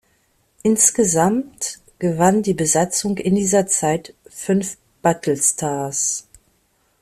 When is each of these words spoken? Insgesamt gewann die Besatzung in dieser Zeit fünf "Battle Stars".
Insgesamt 0.63 1.79
gewann 1.99 2.41
die 2.41 2.55
Besatzung 2.55 3.17
in 3.19 3.35
dieser 3.35 3.67
Zeit 3.67 4.15
fünf 4.31 4.77
"Battle 5.03 5.37
Stars". 5.37 6.25